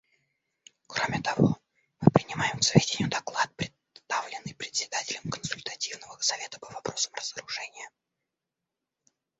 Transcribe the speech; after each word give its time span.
Кроме 0.87 1.21
того, 1.21 1.59
мы 1.99 2.09
принимаем 2.11 2.57
к 2.57 2.63
сведению 2.63 3.07
доклад, 3.11 3.51
представленный 3.55 4.55
Председателем 4.55 5.29
Консультативного 5.29 6.17
совета 6.21 6.59
по 6.59 6.71
вопросам 6.71 7.13
разоружения. 7.13 7.91